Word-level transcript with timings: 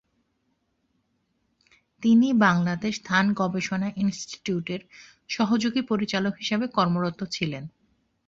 তিনি 2.03 2.27
বাংলাদেশ 2.41 2.95
ধান 3.05 3.25
গবেষণা 3.33 3.89
ইন্সটিটিউটের 3.95 4.81
"সহযোগী 5.29 5.81
পরিচালক" 5.81 6.33
হিসাবে 6.37 6.65
কর্মরত 6.67 7.19
ছিলেন। 7.31 7.63